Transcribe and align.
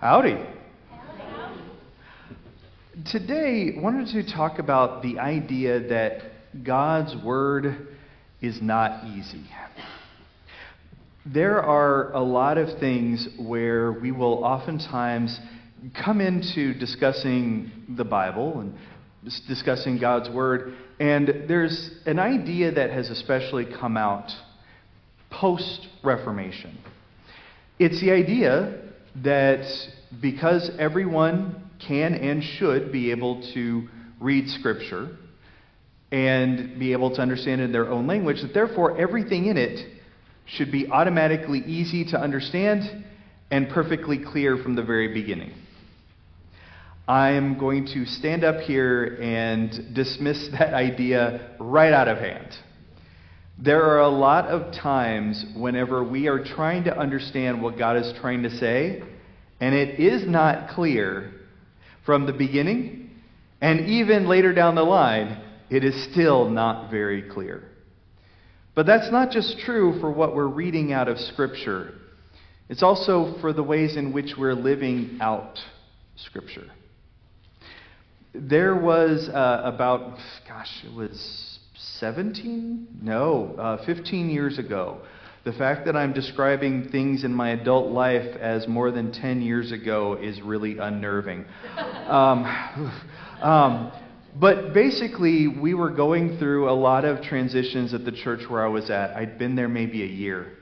Howdy. 0.00 0.38
Today, 3.12 3.74
I 3.76 3.80
wanted 3.82 4.06
to 4.14 4.32
talk 4.34 4.58
about 4.58 5.02
the 5.02 5.18
idea 5.18 5.78
that 5.88 6.22
God's 6.64 7.14
Word 7.22 7.88
is 8.40 8.62
not 8.62 9.04
easy. 9.08 9.44
There 11.26 11.62
are 11.62 12.12
a 12.12 12.22
lot 12.22 12.56
of 12.56 12.78
things 12.78 13.28
where 13.38 13.92
we 13.92 14.10
will 14.10 14.42
oftentimes 14.42 15.38
come 16.02 16.22
into 16.22 16.72
discussing 16.72 17.70
the 17.94 18.04
Bible 18.04 18.60
and 18.60 18.74
discussing 19.48 19.98
God's 19.98 20.30
Word, 20.30 20.78
and 20.98 21.44
there's 21.46 21.90
an 22.06 22.18
idea 22.18 22.72
that 22.72 22.88
has 22.88 23.10
especially 23.10 23.66
come 23.66 23.98
out 23.98 24.30
post 25.30 25.88
Reformation. 26.02 26.78
It's 27.78 28.00
the 28.00 28.12
idea 28.12 28.79
that 29.16 29.66
because 30.20 30.70
everyone 30.78 31.70
can 31.86 32.14
and 32.14 32.42
should 32.42 32.92
be 32.92 33.10
able 33.10 33.42
to 33.54 33.88
read 34.20 34.48
Scripture 34.48 35.16
and 36.12 36.78
be 36.78 36.92
able 36.92 37.14
to 37.14 37.22
understand 37.22 37.60
it 37.60 37.64
in 37.64 37.72
their 37.72 37.88
own 37.88 38.06
language, 38.06 38.42
that 38.42 38.52
therefore 38.52 38.98
everything 39.00 39.46
in 39.46 39.56
it 39.56 39.86
should 40.46 40.72
be 40.72 40.88
automatically 40.88 41.60
easy 41.60 42.04
to 42.04 42.18
understand 42.18 43.04
and 43.50 43.68
perfectly 43.68 44.18
clear 44.18 44.56
from 44.56 44.74
the 44.74 44.82
very 44.82 45.12
beginning. 45.14 45.52
I 47.06 47.30
am 47.30 47.58
going 47.58 47.86
to 47.86 48.06
stand 48.06 48.44
up 48.44 48.60
here 48.60 49.18
and 49.20 49.94
dismiss 49.94 50.48
that 50.58 50.74
idea 50.74 51.56
right 51.58 51.92
out 51.92 52.08
of 52.08 52.18
hand. 52.18 52.54
There 53.62 53.84
are 53.84 54.00
a 54.00 54.08
lot 54.08 54.46
of 54.46 54.72
times 54.72 55.44
whenever 55.54 56.02
we 56.02 56.28
are 56.28 56.42
trying 56.42 56.84
to 56.84 56.98
understand 56.98 57.62
what 57.62 57.76
God 57.76 57.98
is 57.98 58.10
trying 58.18 58.42
to 58.44 58.50
say, 58.50 59.02
and 59.60 59.74
it 59.74 60.00
is 60.00 60.26
not 60.26 60.70
clear 60.70 61.32
from 62.06 62.24
the 62.24 62.32
beginning, 62.32 63.10
and 63.60 63.80
even 63.80 64.26
later 64.28 64.54
down 64.54 64.76
the 64.76 64.82
line, 64.82 65.42
it 65.68 65.84
is 65.84 66.10
still 66.10 66.48
not 66.48 66.90
very 66.90 67.20
clear. 67.20 67.64
But 68.74 68.86
that's 68.86 69.12
not 69.12 69.30
just 69.30 69.58
true 69.58 70.00
for 70.00 70.10
what 70.10 70.34
we're 70.34 70.46
reading 70.46 70.94
out 70.94 71.08
of 71.08 71.18
Scripture, 71.18 71.92
it's 72.70 72.82
also 72.82 73.38
for 73.42 73.52
the 73.52 73.62
ways 73.62 73.96
in 73.96 74.12
which 74.14 74.36
we're 74.38 74.54
living 74.54 75.18
out 75.20 75.58
Scripture. 76.16 76.70
There 78.32 78.74
was 78.74 79.28
uh, 79.28 79.62
about, 79.64 80.16
gosh, 80.48 80.82
it 80.84 80.94
was 80.94 81.49
17? 81.98 82.88
No, 83.02 83.54
uh, 83.58 83.84
15 83.84 84.30
years 84.30 84.58
ago. 84.58 85.00
The 85.44 85.52
fact 85.52 85.86
that 85.86 85.96
I'm 85.96 86.12
describing 86.12 86.90
things 86.90 87.24
in 87.24 87.32
my 87.32 87.50
adult 87.50 87.90
life 87.90 88.36
as 88.36 88.68
more 88.68 88.90
than 88.90 89.10
10 89.12 89.40
years 89.40 89.72
ago 89.72 90.18
is 90.20 90.40
really 90.42 90.78
unnerving. 90.78 91.44
Um, 92.10 92.44
um, 93.40 93.92
but 94.34 94.74
basically, 94.74 95.46
we 95.46 95.74
were 95.74 95.90
going 95.90 96.38
through 96.38 96.68
a 96.68 96.74
lot 96.74 97.04
of 97.04 97.22
transitions 97.22 97.94
at 97.94 98.04
the 98.04 98.10
church 98.10 98.40
where 98.48 98.64
I 98.64 98.68
was 98.68 98.90
at. 98.90 99.16
I'd 99.16 99.38
been 99.38 99.54
there 99.54 99.68
maybe 99.68 100.02
a 100.02 100.06
year. 100.06 100.58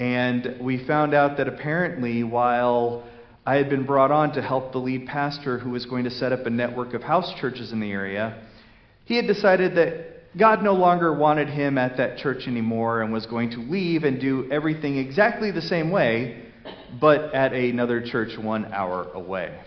And 0.00 0.56
we 0.60 0.84
found 0.84 1.14
out 1.14 1.36
that 1.36 1.46
apparently, 1.46 2.24
while 2.24 3.04
I 3.46 3.54
had 3.54 3.70
been 3.70 3.86
brought 3.86 4.10
on 4.10 4.32
to 4.32 4.42
help 4.42 4.72
the 4.72 4.78
lead 4.78 5.06
pastor 5.06 5.58
who 5.58 5.70
was 5.70 5.86
going 5.86 6.02
to 6.02 6.10
set 6.10 6.32
up 6.32 6.46
a 6.46 6.50
network 6.50 6.94
of 6.94 7.02
house 7.02 7.32
churches 7.40 7.70
in 7.70 7.78
the 7.78 7.92
area, 7.92 8.42
he 9.04 9.14
had 9.14 9.28
decided 9.28 9.76
that 9.76 10.21
God 10.36 10.62
no 10.62 10.72
longer 10.72 11.12
wanted 11.12 11.48
him 11.48 11.76
at 11.76 11.98
that 11.98 12.18
church 12.18 12.46
anymore 12.46 13.02
and 13.02 13.12
was 13.12 13.26
going 13.26 13.50
to 13.50 13.58
leave 13.58 14.04
and 14.04 14.20
do 14.20 14.50
everything 14.50 14.96
exactly 14.96 15.50
the 15.50 15.60
same 15.60 15.90
way, 15.90 16.46
but 17.00 17.34
at 17.34 17.52
another 17.52 18.00
church 18.00 18.38
one 18.38 18.72
hour 18.72 19.10
away. 19.12 19.58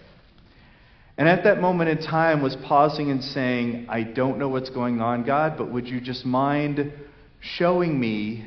And 1.17 1.29
at 1.29 1.43
that 1.43 1.61
moment 1.61 1.89
in 1.89 2.05
time 2.05 2.41
was 2.41 2.57
pausing 2.67 3.09
and 3.09 3.23
saying, 3.23 3.85
I 3.89 4.03
don't 4.03 4.37
know 4.37 4.49
what's 4.49 4.69
going 4.69 5.01
on, 5.01 5.23
God, 5.23 5.57
but 5.57 5.71
would 5.71 5.87
you 5.87 6.01
just 6.01 6.25
mind 6.25 6.91
showing 7.39 7.97
me 7.97 8.45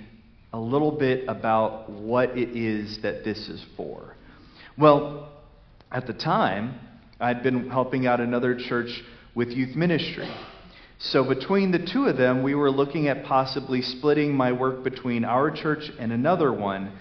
a 0.53 0.59
little 0.59 0.93
bit 0.93 1.29
about 1.29 1.89
what 1.89 2.37
it 2.37 2.57
is 2.57 3.01
that 3.03 3.25
this 3.25 3.49
is 3.49 3.65
for? 3.77 4.17
Well, 4.77 5.33
at 5.91 6.07
the 6.07 6.13
time, 6.13 6.79
I'd 7.21 7.43
been 7.43 7.71
helping 7.71 8.07
out 8.07 8.21
another 8.21 8.59
church 8.69 8.91
with 9.35 9.49
youth 9.49 9.75
ministry. 9.75 10.29
So 10.99 11.23
between 11.23 11.71
the 11.71 11.79
two 11.79 12.07
of 12.07 12.17
them, 12.17 12.43
we 12.43 12.57
were 12.57 12.71
looking 12.71 13.07
at 13.07 13.25
possibly 13.25 13.83
splitting 13.83 14.35
my 14.35 14.51
work 14.51 14.83
between 14.83 15.25
our 15.25 15.51
church 15.51 15.91
and 15.99 16.13
another 16.13 16.53
one 16.53 16.93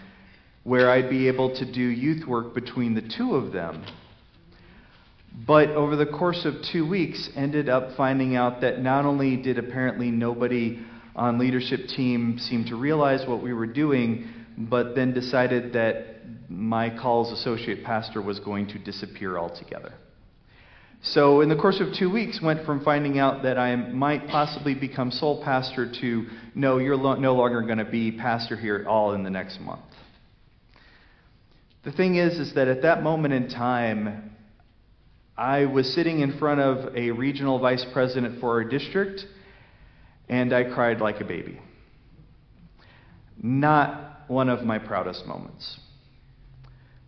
where 0.63 0.91
I'd 0.91 1.09
be 1.09 1.27
able 1.27 1.55
to 1.55 1.65
do 1.65 1.81
youth 1.81 2.27
work 2.27 2.53
between 2.53 2.93
the 2.93 3.01
two 3.01 3.35
of 3.35 3.51
them. 3.53 3.85
But 5.47 5.69
over 5.69 5.95
the 5.95 6.05
course 6.05 6.45
of 6.45 6.55
two 6.71 6.87
weeks, 6.87 7.29
ended 7.35 7.69
up 7.69 7.95
finding 7.95 8.35
out 8.35 8.61
that 8.61 8.81
not 8.81 9.05
only 9.05 9.37
did 9.37 9.57
apparently 9.57 10.11
nobody 10.11 10.79
on 11.15 11.39
leadership 11.39 11.87
team 11.87 12.37
seem 12.37 12.65
to 12.65 12.75
realize 12.75 13.27
what 13.27 13.41
we 13.41 13.53
were 13.53 13.65
doing, 13.65 14.27
but 14.57 14.93
then 14.93 15.13
decided 15.13 15.73
that 15.73 16.21
my 16.49 16.89
call's 16.89 17.31
associate 17.31 17.83
pastor 17.83 18.21
was 18.21 18.39
going 18.39 18.67
to 18.67 18.79
disappear 18.79 19.37
altogether. 19.37 19.93
So, 21.03 21.41
in 21.41 21.49
the 21.49 21.55
course 21.55 21.79
of 21.79 21.93
two 21.93 22.11
weeks, 22.11 22.41
went 22.41 22.65
from 22.65 22.83
finding 22.83 23.19
out 23.19 23.43
that 23.43 23.57
I 23.57 23.75
might 23.75 24.27
possibly 24.27 24.73
become 24.73 25.11
sole 25.11 25.43
pastor 25.43 25.89
to 26.01 26.25
no, 26.55 26.79
you're 26.79 26.97
lo- 26.97 27.15
no 27.15 27.35
longer 27.35 27.61
going 27.61 27.77
to 27.77 27.85
be 27.85 28.11
pastor 28.11 28.57
here 28.57 28.75
at 28.75 28.87
all 28.87 29.13
in 29.13 29.23
the 29.23 29.29
next 29.29 29.61
month. 29.61 29.81
The 31.85 31.91
thing 31.91 32.15
is, 32.15 32.39
is 32.39 32.55
that 32.55 32.67
at 32.67 32.81
that 32.81 33.03
moment 33.03 33.33
in 33.33 33.47
time, 33.47 34.31
I 35.37 35.65
was 35.65 35.93
sitting 35.93 36.21
in 36.21 36.37
front 36.39 36.59
of 36.59 36.95
a 36.95 37.11
regional 37.11 37.59
vice 37.59 37.85
president 37.93 38.41
for 38.41 38.49
our 38.53 38.63
district, 38.63 39.23
and 40.27 40.51
I 40.51 40.63
cried 40.63 40.99
like 40.99 41.21
a 41.21 41.25
baby. 41.25 41.61
Not 43.41 44.23
one 44.27 44.49
of 44.49 44.65
my 44.65 44.79
proudest 44.79 45.27
moments. 45.27 45.79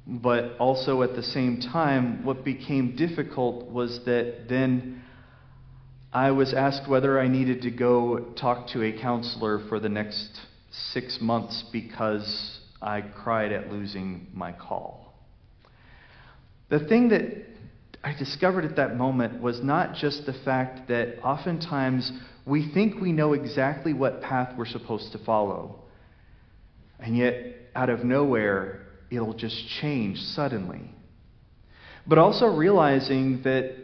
But 0.08 0.58
also 0.58 1.04
at 1.04 1.16
the 1.16 1.24
same 1.24 1.62
time, 1.62 2.26
what 2.26 2.44
became 2.44 2.96
difficult 2.96 3.70
was 3.70 4.04
that 4.06 4.50
then 4.50 5.04
I 6.12 6.32
was 6.32 6.54
asked 6.54 6.90
whether 6.90 7.20
I 7.20 7.28
needed 7.28 7.62
to 7.64 7.72
go 7.72 8.20
talk 8.36 8.68
to 8.70 8.84
a 8.84 9.00
counselor 9.00 9.68
for 9.70 9.80
the 9.80 9.90
next 9.90 10.40
six 10.72 11.20
months 11.22 11.64
because 11.72 12.60
I 12.82 13.02
cried 13.02 13.52
at 13.52 13.72
losing 13.72 14.28
my 14.34 14.52
call. 14.52 15.14
The 16.70 16.80
thing 16.80 17.10
that 17.10 17.24
I 18.04 18.14
discovered 18.18 18.66
at 18.66 18.76
that 18.78 18.96
moment 18.96 19.42
was 19.42 19.62
not 19.62 19.96
just 19.96 20.26
the 20.26 20.34
fact 20.34 20.88
that 20.88 21.20
oftentimes 21.24 22.12
we 22.46 22.72
think 22.74 23.00
we 23.00 23.12
know 23.12 23.34
exactly 23.34 23.94
what 23.94 24.22
path 24.22 24.56
we're 24.58 24.66
supposed 24.66 25.12
to 25.12 25.20
follow, 25.20 25.84
and 27.00 27.16
yet 27.18 27.36
out 27.76 27.90
of 27.90 28.04
nowhere, 28.04 28.88
it'll 29.10 29.34
just 29.34 29.68
change 29.82 30.20
suddenly. 30.20 30.92
But 32.08 32.18
also 32.18 32.48
realizing 32.48 33.42
that 33.44 33.76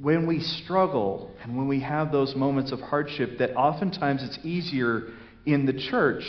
when 0.00 0.26
we 0.26 0.40
struggle 0.40 1.30
and 1.42 1.56
when 1.56 1.68
we 1.68 1.80
have 1.80 2.12
those 2.12 2.34
moments 2.34 2.72
of 2.72 2.80
hardship, 2.80 3.38
that 3.38 3.54
oftentimes 3.56 4.22
it's 4.22 4.38
easier 4.44 5.08
in 5.44 5.64
the 5.64 5.72
church 5.72 6.24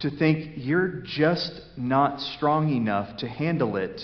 to 0.00 0.10
think 0.10 0.52
you're 0.56 1.02
just 1.04 1.60
not 1.76 2.20
strong 2.20 2.74
enough 2.74 3.16
to 3.18 3.28
handle 3.28 3.76
it 3.76 4.02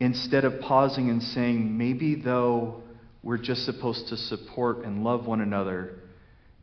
instead 0.00 0.44
of 0.44 0.60
pausing 0.60 1.10
and 1.10 1.22
saying, 1.22 1.76
maybe 1.76 2.14
though 2.14 2.82
we're 3.22 3.38
just 3.38 3.64
supposed 3.64 4.08
to 4.08 4.16
support 4.16 4.84
and 4.84 5.02
love 5.02 5.26
one 5.26 5.40
another 5.40 5.96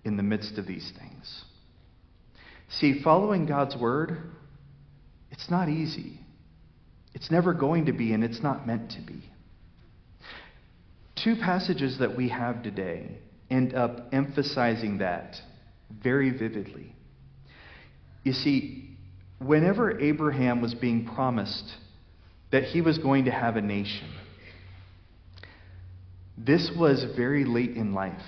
in 0.03 0.17
the 0.17 0.23
midst 0.23 0.57
of 0.57 0.65
these 0.65 0.91
things. 0.97 1.43
See, 2.69 3.01
following 3.03 3.45
God's 3.45 3.75
word, 3.75 4.31
it's 5.41 5.49
not 5.49 5.69
easy. 5.69 6.19
It's 7.15 7.31
never 7.31 7.55
going 7.55 7.87
to 7.87 7.93
be, 7.93 8.13
and 8.13 8.23
it's 8.23 8.43
not 8.43 8.67
meant 8.67 8.91
to 8.91 9.01
be. 9.01 9.23
Two 11.15 11.35
passages 11.35 11.97
that 11.97 12.15
we 12.15 12.29
have 12.29 12.61
today 12.61 13.17
end 13.49 13.73
up 13.73 14.09
emphasizing 14.13 14.99
that 14.99 15.35
very 16.03 16.29
vividly. 16.29 16.93
You 18.23 18.33
see, 18.33 18.95
whenever 19.39 19.99
Abraham 19.99 20.61
was 20.61 20.75
being 20.75 21.07
promised 21.07 21.73
that 22.51 22.65
he 22.65 22.81
was 22.81 22.99
going 22.99 23.25
to 23.25 23.31
have 23.31 23.55
a 23.55 23.61
nation. 23.61 24.09
This 26.37 26.69
was 26.77 27.03
very 27.15 27.45
late 27.45 27.71
in 27.71 27.93
life. 27.93 28.21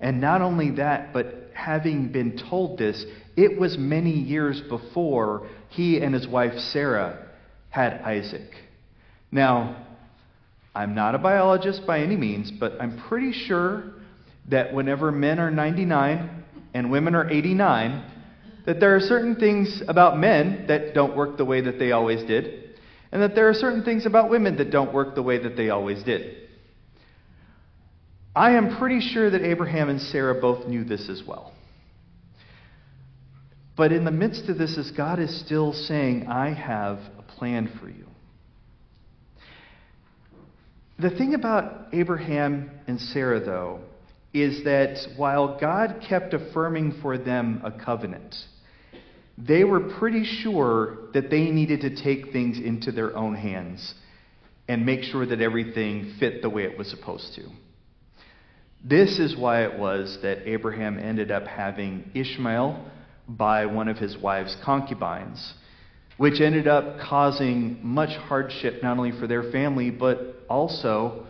And 0.00 0.20
not 0.20 0.42
only 0.42 0.72
that, 0.72 1.12
but 1.12 1.50
having 1.54 2.12
been 2.12 2.36
told 2.50 2.78
this, 2.78 3.04
it 3.36 3.58
was 3.58 3.78
many 3.78 4.12
years 4.12 4.60
before 4.68 5.48
he 5.70 6.00
and 6.00 6.14
his 6.14 6.26
wife 6.26 6.58
Sarah 6.58 7.26
had 7.70 7.94
Isaac. 8.02 8.50
Now, 9.30 9.86
I'm 10.74 10.94
not 10.94 11.14
a 11.14 11.18
biologist 11.18 11.86
by 11.86 12.00
any 12.00 12.16
means, 12.16 12.50
but 12.50 12.80
I'm 12.80 13.02
pretty 13.08 13.32
sure 13.32 13.92
that 14.50 14.74
whenever 14.74 15.10
men 15.10 15.38
are 15.38 15.50
99 15.50 16.44
and 16.74 16.90
women 16.90 17.14
are 17.14 17.30
89, 17.30 18.10
that 18.66 18.80
there 18.80 18.96
are 18.96 19.00
certain 19.00 19.36
things 19.36 19.82
about 19.88 20.18
men 20.18 20.66
that 20.68 20.94
don't 20.94 21.16
work 21.16 21.36
the 21.36 21.44
way 21.44 21.60
that 21.60 21.78
they 21.78 21.92
always 21.92 22.24
did. 22.24 22.60
and 23.12 23.22
that 23.22 23.36
there 23.36 23.48
are 23.48 23.54
certain 23.54 23.84
things 23.84 24.06
about 24.06 24.28
women 24.28 24.56
that 24.56 24.72
don't 24.72 24.92
work 24.92 25.14
the 25.14 25.22
way 25.22 25.38
that 25.38 25.56
they 25.56 25.70
always 25.70 26.02
did. 26.02 26.43
I 28.36 28.52
am 28.52 28.76
pretty 28.78 29.00
sure 29.00 29.30
that 29.30 29.42
Abraham 29.42 29.88
and 29.88 30.00
Sarah 30.00 30.40
both 30.40 30.66
knew 30.66 30.84
this 30.84 31.08
as 31.08 31.22
well. 31.26 31.52
But 33.76 33.92
in 33.92 34.04
the 34.04 34.10
midst 34.10 34.48
of 34.48 34.58
this, 34.58 34.76
as 34.78 34.90
God 34.90 35.18
is 35.18 35.40
still 35.44 35.72
saying, 35.72 36.26
I 36.26 36.52
have 36.52 36.98
a 37.18 37.22
plan 37.22 37.70
for 37.80 37.88
you. 37.88 38.06
The 40.98 41.10
thing 41.10 41.34
about 41.34 41.88
Abraham 41.92 42.70
and 42.86 43.00
Sarah, 43.00 43.40
though, 43.40 43.80
is 44.32 44.64
that 44.64 44.98
while 45.16 45.58
God 45.58 46.04
kept 46.08 46.34
affirming 46.34 47.00
for 47.02 47.18
them 47.18 47.60
a 47.64 47.70
covenant, 47.70 48.34
they 49.36 49.64
were 49.64 49.94
pretty 49.98 50.24
sure 50.24 51.08
that 51.12 51.30
they 51.30 51.50
needed 51.50 51.80
to 51.80 52.02
take 52.02 52.32
things 52.32 52.58
into 52.58 52.92
their 52.92 53.16
own 53.16 53.34
hands 53.34 53.94
and 54.68 54.86
make 54.86 55.02
sure 55.02 55.26
that 55.26 55.40
everything 55.40 56.14
fit 56.18 56.42
the 56.42 56.50
way 56.50 56.64
it 56.64 56.78
was 56.78 56.88
supposed 56.88 57.34
to. 57.34 57.42
This 58.86 59.18
is 59.18 59.34
why 59.34 59.64
it 59.64 59.78
was 59.78 60.18
that 60.20 60.46
Abraham 60.46 60.98
ended 60.98 61.30
up 61.30 61.46
having 61.46 62.10
Ishmael 62.12 62.84
by 63.26 63.64
one 63.64 63.88
of 63.88 63.96
his 63.96 64.18
wife's 64.18 64.54
concubines, 64.62 65.54
which 66.18 66.38
ended 66.42 66.68
up 66.68 66.98
causing 67.00 67.78
much 67.82 68.10
hardship 68.10 68.82
not 68.82 68.98
only 68.98 69.12
for 69.12 69.26
their 69.26 69.50
family, 69.50 69.90
but 69.90 70.44
also 70.50 71.26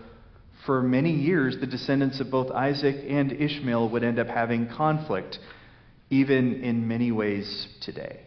for 0.66 0.82
many 0.82 1.12
years 1.12 1.58
the 1.60 1.66
descendants 1.66 2.18
of 2.18 2.28
both 2.28 2.50
Isaac 2.50 3.04
and 3.08 3.30
Ishmael 3.30 3.88
would 3.90 4.02
end 4.02 4.18
up 4.18 4.26
having 4.26 4.68
conflict 4.68 5.38
even 6.10 6.64
in 6.64 6.88
many 6.88 7.12
ways 7.12 7.68
today. 7.80 8.20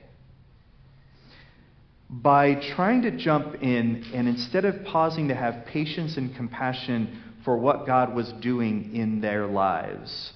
By 2.10 2.56
trying 2.76 3.02
to 3.02 3.12
jump 3.12 3.62
in 3.62 4.06
and 4.14 4.30
instead 4.30 4.64
of 4.64 4.86
pausing 4.86 5.28
to 5.28 5.36
have 5.36 5.66
patience 5.66 6.16
and 6.16 6.34
compassion 6.34 7.22
for 7.48 7.58
what 7.58 7.86
God 7.86 8.14
was 8.14 8.30
doing 8.42 8.94
in 8.94 9.22
their 9.22 9.48
lives, 9.48 10.34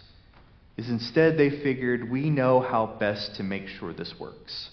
is 0.77 0.87
instead 0.87 1.37
they 1.37 1.49
figured 1.49 2.09
we 2.09 2.29
know 2.29 2.61
how 2.61 2.95
best 3.01 3.35
to 3.35 3.43
make 3.43 3.67
sure 3.67 3.93
this 3.93 4.13
works. 4.17 4.69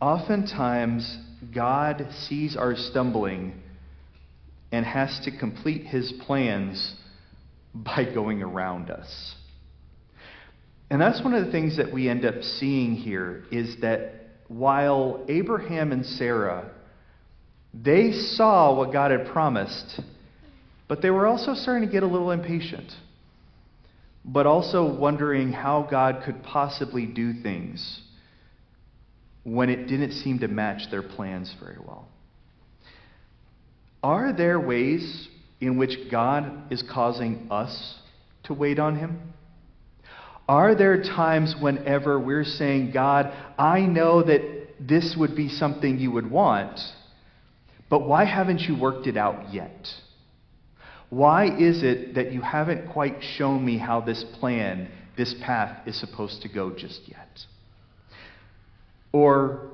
Oftentimes, 0.00 1.18
God 1.54 2.08
sees 2.26 2.56
our 2.56 2.74
stumbling 2.74 3.60
and 4.72 4.86
has 4.86 5.20
to 5.26 5.38
complete 5.38 5.82
his 5.84 6.10
plans 6.24 6.94
by 7.74 8.06
going 8.14 8.42
around 8.42 8.88
us. 8.88 9.34
And 10.88 10.98
that's 10.98 11.22
one 11.22 11.34
of 11.34 11.44
the 11.44 11.52
things 11.52 11.76
that 11.76 11.92
we 11.92 12.08
end 12.08 12.24
up 12.24 12.42
seeing 12.42 12.94
here 12.94 13.44
is 13.52 13.76
that 13.82 14.12
while 14.48 15.22
Abraham 15.28 15.92
and 15.92 16.06
Sarah 16.06 16.70
they 17.74 18.12
saw 18.12 18.74
what 18.74 18.90
God 18.90 19.10
had 19.10 19.26
promised, 19.26 20.00
but 20.88 21.02
they 21.02 21.10
were 21.10 21.26
also 21.26 21.54
starting 21.54 21.86
to 21.86 21.92
get 21.92 22.02
a 22.02 22.06
little 22.06 22.30
impatient, 22.30 22.90
but 24.24 24.46
also 24.46 24.92
wondering 24.98 25.52
how 25.52 25.86
God 25.88 26.22
could 26.24 26.42
possibly 26.42 27.06
do 27.06 27.34
things 27.42 28.02
when 29.44 29.70
it 29.70 29.86
didn't 29.86 30.12
seem 30.12 30.38
to 30.40 30.48
match 30.48 30.90
their 30.90 31.02
plans 31.02 31.54
very 31.60 31.78
well. 31.78 32.08
Are 34.02 34.32
there 34.32 34.58
ways 34.58 35.28
in 35.60 35.76
which 35.76 36.10
God 36.10 36.72
is 36.72 36.82
causing 36.82 37.48
us 37.50 37.96
to 38.44 38.54
wait 38.54 38.78
on 38.78 38.96
Him? 38.96 39.34
Are 40.48 40.74
there 40.74 41.02
times 41.02 41.54
whenever 41.60 42.18
we're 42.18 42.44
saying, 42.44 42.92
God, 42.92 43.32
I 43.58 43.80
know 43.80 44.22
that 44.22 44.40
this 44.80 45.14
would 45.18 45.36
be 45.36 45.48
something 45.48 45.98
you 45.98 46.10
would 46.12 46.30
want, 46.30 46.80
but 47.90 48.06
why 48.06 48.24
haven't 48.24 48.60
you 48.60 48.78
worked 48.78 49.06
it 49.06 49.16
out 49.16 49.52
yet? 49.52 49.88
Why 51.10 51.46
is 51.46 51.82
it 51.82 52.14
that 52.14 52.32
you 52.32 52.40
haven't 52.40 52.92
quite 52.92 53.22
shown 53.22 53.64
me 53.64 53.78
how 53.78 54.00
this 54.00 54.24
plan, 54.38 54.88
this 55.16 55.34
path, 55.42 55.86
is 55.86 55.98
supposed 55.98 56.42
to 56.42 56.48
go 56.48 56.70
just 56.70 57.00
yet? 57.06 57.28
Or 59.12 59.70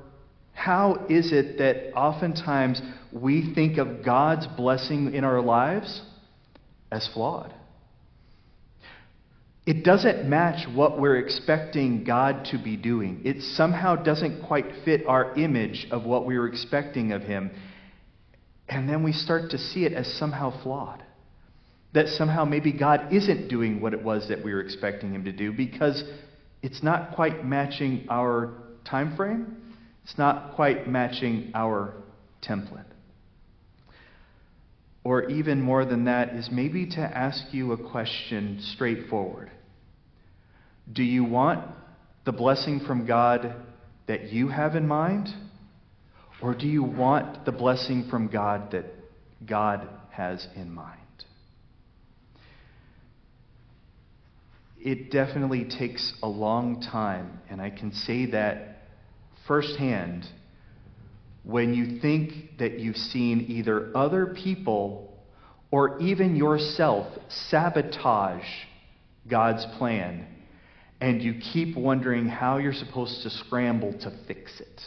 how 0.53 1.05
is 1.09 1.33
it 1.33 1.57
that 1.57 1.93
oftentimes 1.93 2.81
we 3.11 3.53
think 3.53 3.77
of 3.77 4.03
God's 4.03 4.47
blessing 4.47 5.13
in 5.13 5.23
our 5.23 5.41
lives 5.41 6.01
as 6.91 7.07
flawed? 7.13 7.53
it 9.65 9.83
doesn't 9.83 10.29
match 10.29 10.67
what 10.67 10.99
we're 10.99 11.17
expecting 11.17 12.03
God 12.03 12.45
to 12.51 12.61
be 12.61 12.77
doing. 12.77 13.21
It 13.25 13.41
somehow 13.41 13.95
doesn't 13.95 14.45
quite 14.45 14.65
fit 14.83 15.07
our 15.07 15.33
image 15.35 15.87
of 15.89 16.05
what 16.05 16.25
we 16.25 16.37
were 16.37 16.47
expecting 16.47 17.11
of 17.11 17.23
Him. 17.23 17.49
And 18.69 18.87
then 18.87 19.03
we 19.03 19.11
start 19.11 19.51
to 19.51 19.57
see 19.57 19.85
it 19.85 19.93
as 19.93 20.07
somehow 20.19 20.61
flawed. 20.61 21.03
That 21.95 22.09
somehow 22.09 22.45
maybe 22.45 22.71
God 22.71 23.11
isn't 23.11 23.47
doing 23.47 23.81
what 23.81 23.93
it 23.93 24.03
was 24.03 24.27
that 24.29 24.43
we 24.43 24.53
were 24.53 24.61
expecting 24.61 25.13
Him 25.13 25.23
to 25.25 25.31
do 25.31 25.51
because 25.51 26.03
it's 26.61 26.83
not 26.83 27.15
quite 27.15 27.45
matching 27.45 28.05
our 28.09 28.53
time 28.83 29.15
frame, 29.15 29.57
it's 30.03 30.17
not 30.17 30.55
quite 30.55 30.87
matching 30.87 31.51
our 31.55 31.95
template. 32.41 32.85
Or 35.03 35.29
even 35.29 35.61
more 35.61 35.85
than 35.85 36.05
that, 36.05 36.35
is 36.35 36.49
maybe 36.51 36.85
to 36.87 36.99
ask 36.99 37.53
you 37.53 37.71
a 37.71 37.77
question 37.77 38.59
straightforward. 38.73 39.51
Do 40.91 41.03
you 41.03 41.23
want 41.23 41.63
the 42.25 42.31
blessing 42.31 42.81
from 42.85 43.05
God 43.05 43.55
that 44.07 44.31
you 44.33 44.49
have 44.49 44.75
in 44.75 44.87
mind? 44.87 45.29
Or 46.41 46.53
do 46.53 46.67
you 46.67 46.83
want 46.83 47.45
the 47.45 47.51
blessing 47.51 48.07
from 48.09 48.27
God 48.27 48.71
that 48.71 48.85
God 49.45 49.87
has 50.11 50.47
in 50.55 50.71
mind? 50.71 51.04
It 54.85 55.09
definitely 55.09 55.65
takes 55.65 56.13
a 56.21 56.27
long 56.27 56.79
time, 56.79 57.39
and 57.49 57.59
I 57.59 57.71
can 57.71 57.91
say 57.91 58.27
that 58.27 58.83
firsthand 59.47 60.27
when 61.43 61.73
you 61.73 61.99
think 61.99 62.59
that 62.59 62.79
you've 62.79 62.95
seen 62.95 63.45
either 63.49 63.91
other 63.97 64.27
people 64.27 65.11
or 65.71 65.99
even 65.99 66.35
yourself 66.35 67.07
sabotage 67.49 68.45
God's 69.27 69.65
plan 69.79 70.27
and 71.01 71.19
you 71.19 71.41
keep 71.53 71.75
wondering 71.75 72.27
how 72.27 72.57
you're 72.57 72.71
supposed 72.71 73.23
to 73.23 73.31
scramble 73.31 73.93
to 73.93 74.13
fix 74.27 74.59
it. 74.59 74.81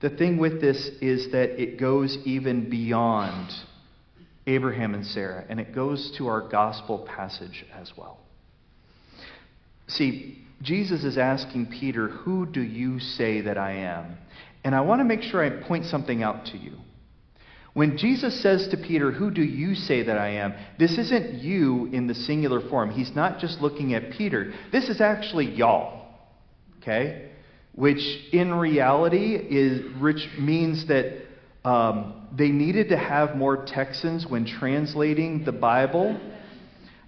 The 0.00 0.08
thing 0.08 0.38
with 0.38 0.62
this 0.62 0.88
is 1.02 1.32
that 1.32 1.62
it 1.62 1.78
goes 1.78 2.16
even 2.24 2.70
beyond 2.70 3.50
Abraham 4.46 4.94
and 4.94 5.06
Sarah, 5.06 5.44
and 5.48 5.60
it 5.60 5.74
goes 5.74 6.12
to 6.18 6.26
our 6.26 6.48
gospel 6.48 7.06
passage 7.16 7.64
as 7.74 7.92
well. 7.96 8.18
See, 9.86 10.44
Jesus 10.62 11.04
is 11.04 11.18
asking 11.18 11.66
Peter, 11.66 12.08
Who 12.08 12.46
do 12.46 12.60
you 12.62 12.98
say 12.98 13.42
that 13.42 13.58
I 13.58 13.72
am? 13.72 14.16
And 14.64 14.74
I 14.74 14.80
want 14.80 15.00
to 15.00 15.04
make 15.04 15.22
sure 15.22 15.44
I 15.44 15.66
point 15.66 15.86
something 15.86 16.22
out 16.22 16.46
to 16.46 16.58
you. 16.58 16.76
When 17.74 17.96
Jesus 17.96 18.42
says 18.42 18.68
to 18.70 18.76
Peter, 18.76 19.10
Who 19.10 19.30
do 19.30 19.42
you 19.42 19.74
say 19.74 20.02
that 20.04 20.18
I 20.18 20.30
am? 20.30 20.54
This 20.78 20.98
isn't 20.98 21.42
you 21.42 21.86
in 21.92 22.06
the 22.06 22.14
singular 22.14 22.60
form. 22.68 22.90
He's 22.90 23.14
not 23.14 23.38
just 23.38 23.60
looking 23.60 23.94
at 23.94 24.12
Peter. 24.12 24.52
This 24.70 24.88
is 24.88 25.00
actually 25.00 25.54
y'all. 25.54 26.06
Okay? 26.78 27.30
Which 27.74 28.02
in 28.32 28.52
reality 28.54 29.34
is, 29.34 30.00
which 30.00 30.28
means 30.38 30.86
that 30.88 31.22
um, 31.64 32.26
they 32.36 32.48
needed 32.48 32.88
to 32.88 32.96
have 32.96 33.36
more 33.36 33.64
Texans 33.64 34.26
when 34.26 34.46
translating 34.46 35.44
the 35.44 35.52
Bible. 35.52 36.18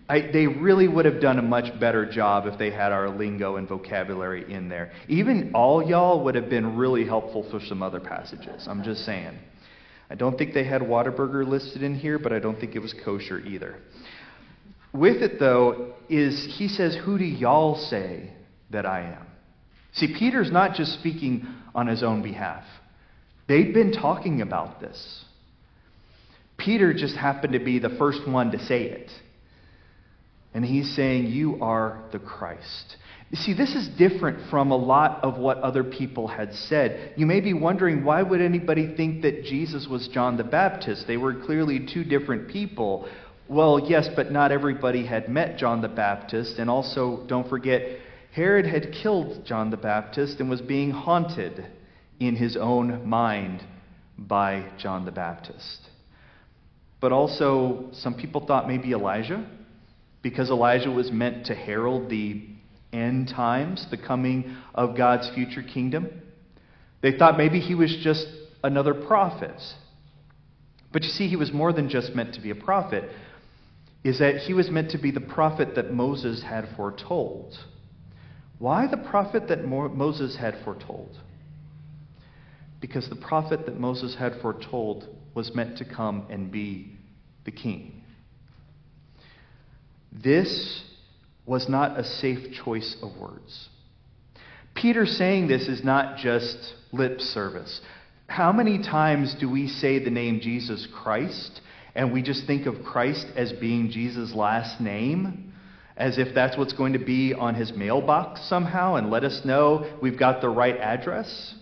I, 0.08 0.20
they 0.32 0.46
really 0.46 0.86
would 0.86 1.06
have 1.06 1.20
done 1.20 1.38
a 1.38 1.42
much 1.42 1.78
better 1.80 2.10
job 2.10 2.46
if 2.46 2.58
they 2.58 2.70
had 2.70 2.92
our 2.92 3.08
lingo 3.08 3.56
and 3.56 3.66
vocabulary 3.66 4.52
in 4.52 4.68
there. 4.68 4.92
Even 5.08 5.52
all 5.54 5.82
y'all 5.82 6.22
would 6.24 6.34
have 6.34 6.50
been 6.50 6.76
really 6.76 7.06
helpful 7.06 7.48
for 7.50 7.58
some 7.58 7.82
other 7.82 8.00
passages. 8.00 8.66
I'm 8.68 8.84
just 8.84 9.04
saying. 9.04 9.38
I 10.10 10.14
don't 10.14 10.36
think 10.36 10.52
they 10.52 10.64
had 10.64 10.82
Whataburger 10.82 11.46
listed 11.46 11.82
in 11.82 11.94
here, 11.94 12.18
but 12.18 12.32
I 12.32 12.38
don't 12.38 12.60
think 12.60 12.76
it 12.76 12.80
was 12.80 12.94
kosher 13.04 13.40
either. 13.40 13.76
With 14.92 15.22
it, 15.22 15.40
though, 15.40 15.94
is 16.08 16.54
he 16.56 16.68
says, 16.68 16.96
Who 17.04 17.18
do 17.18 17.24
y'all 17.24 17.76
say 17.76 18.30
that 18.70 18.86
I 18.86 19.00
am? 19.00 19.26
See, 19.94 20.14
Peter's 20.16 20.52
not 20.52 20.74
just 20.76 20.92
speaking 21.00 21.46
on 21.74 21.86
his 21.86 22.02
own 22.02 22.22
behalf, 22.22 22.64
they'd 23.48 23.74
been 23.74 23.92
talking 23.92 24.40
about 24.40 24.80
this. 24.80 25.24
Peter 26.56 26.94
just 26.94 27.16
happened 27.16 27.52
to 27.52 27.58
be 27.58 27.78
the 27.78 27.96
first 27.98 28.26
one 28.28 28.52
to 28.52 28.58
say 28.64 28.84
it. 28.84 29.10
And 30.52 30.64
he's 30.64 30.94
saying, 30.94 31.26
You 31.26 31.58
are 31.60 32.02
the 32.12 32.20
Christ. 32.20 32.96
You 33.30 33.36
see, 33.36 33.54
this 33.54 33.74
is 33.74 33.88
different 33.98 34.48
from 34.48 34.70
a 34.70 34.76
lot 34.76 35.24
of 35.24 35.38
what 35.38 35.58
other 35.58 35.82
people 35.82 36.28
had 36.28 36.54
said. 36.54 37.14
You 37.16 37.26
may 37.26 37.40
be 37.40 37.52
wondering 37.52 38.04
why 38.04 38.22
would 38.22 38.40
anybody 38.40 38.94
think 38.96 39.22
that 39.22 39.42
Jesus 39.42 39.88
was 39.88 40.06
John 40.06 40.36
the 40.36 40.44
Baptist? 40.44 41.08
They 41.08 41.16
were 41.16 41.34
clearly 41.34 41.84
two 41.92 42.04
different 42.04 42.48
people. 42.48 43.08
Well, 43.48 43.86
yes, 43.88 44.08
but 44.14 44.30
not 44.30 44.52
everybody 44.52 45.04
had 45.04 45.28
met 45.28 45.58
John 45.58 45.82
the 45.82 45.88
Baptist. 45.88 46.58
And 46.58 46.70
also, 46.70 47.24
don't 47.26 47.48
forget, 47.48 47.82
Herod 48.32 48.66
had 48.66 48.92
killed 49.02 49.44
John 49.44 49.70
the 49.70 49.76
Baptist 49.76 50.38
and 50.38 50.48
was 50.48 50.60
being 50.60 50.92
haunted 50.92 51.66
in 52.20 52.36
his 52.36 52.56
own 52.56 53.08
mind 53.08 53.62
by 54.16 54.70
John 54.78 55.04
the 55.04 55.12
Baptist. 55.12 55.80
But 57.00 57.12
also, 57.12 57.90
some 57.92 58.14
people 58.14 58.46
thought 58.46 58.66
maybe 58.66 58.92
Elijah, 58.92 59.46
because 60.22 60.50
Elijah 60.50 60.90
was 60.90 61.10
meant 61.10 61.46
to 61.46 61.54
herald 61.54 62.08
the 62.08 62.46
end 62.92 63.28
times, 63.28 63.86
the 63.90 63.98
coming 63.98 64.56
of 64.74 64.96
God's 64.96 65.28
future 65.34 65.62
kingdom. 65.62 66.08
They 67.02 67.18
thought 67.18 67.36
maybe 67.36 67.60
he 67.60 67.74
was 67.74 67.94
just 68.02 68.26
another 68.62 68.94
prophet. 68.94 69.60
But 70.92 71.02
you 71.02 71.10
see, 71.10 71.28
he 71.28 71.36
was 71.36 71.52
more 71.52 71.72
than 71.72 71.88
just 71.90 72.14
meant 72.14 72.34
to 72.34 72.40
be 72.40 72.50
a 72.50 72.54
prophet, 72.54 73.10
is 74.02 74.20
that 74.20 74.36
he 74.36 74.54
was 74.54 74.70
meant 74.70 74.92
to 74.92 74.98
be 74.98 75.10
the 75.10 75.20
prophet 75.20 75.74
that 75.74 75.92
Moses 75.92 76.42
had 76.42 76.68
foretold. 76.76 77.54
Why 78.58 78.86
the 78.86 78.96
prophet 78.96 79.48
that 79.48 79.66
Moses 79.66 80.36
had 80.36 80.56
foretold? 80.64 81.18
Because 82.84 83.08
the 83.08 83.16
prophet 83.16 83.64
that 83.64 83.80
Moses 83.80 84.14
had 84.14 84.42
foretold 84.42 85.08
was 85.34 85.54
meant 85.54 85.78
to 85.78 85.86
come 85.86 86.26
and 86.28 86.52
be 86.52 86.92
the 87.46 87.50
king. 87.50 88.02
This 90.12 90.84
was 91.46 91.66
not 91.66 91.98
a 91.98 92.04
safe 92.04 92.52
choice 92.62 92.94
of 93.00 93.16
words. 93.18 93.70
Peter 94.74 95.06
saying 95.06 95.48
this 95.48 95.66
is 95.66 95.82
not 95.82 96.18
just 96.18 96.58
lip 96.92 97.22
service. 97.22 97.80
How 98.26 98.52
many 98.52 98.82
times 98.82 99.34
do 99.40 99.50
we 99.50 99.66
say 99.66 99.98
the 99.98 100.10
name 100.10 100.40
Jesus 100.42 100.86
Christ 101.02 101.62
and 101.94 102.12
we 102.12 102.20
just 102.20 102.46
think 102.46 102.66
of 102.66 102.84
Christ 102.84 103.26
as 103.34 103.50
being 103.50 103.92
Jesus' 103.92 104.34
last 104.34 104.78
name? 104.78 105.54
As 105.96 106.18
if 106.18 106.34
that's 106.34 106.58
what's 106.58 106.74
going 106.74 106.92
to 106.92 106.98
be 106.98 107.32
on 107.32 107.54
his 107.54 107.72
mailbox 107.72 108.46
somehow 108.46 108.96
and 108.96 109.08
let 109.08 109.24
us 109.24 109.40
know 109.42 109.98
we've 110.02 110.18
got 110.18 110.42
the 110.42 110.50
right 110.50 110.76
address? 110.76 111.54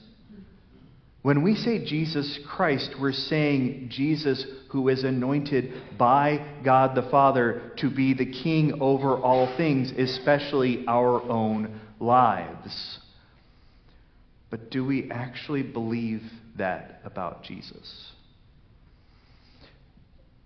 When 1.22 1.42
we 1.42 1.54
say 1.54 1.84
Jesus 1.84 2.40
Christ, 2.48 2.96
we're 3.00 3.12
saying 3.12 3.88
Jesus 3.90 4.44
who 4.70 4.88
is 4.88 5.04
anointed 5.04 5.72
by 5.96 6.44
God 6.64 6.96
the 6.96 7.08
Father 7.10 7.72
to 7.76 7.88
be 7.88 8.12
the 8.12 8.26
king 8.26 8.80
over 8.80 9.16
all 9.16 9.56
things, 9.56 9.92
especially 9.92 10.84
our 10.88 11.22
own 11.22 11.80
lives. 12.00 12.98
But 14.50 14.70
do 14.70 14.84
we 14.84 15.10
actually 15.12 15.62
believe 15.62 16.22
that 16.56 17.00
about 17.04 17.44
Jesus? 17.44 18.12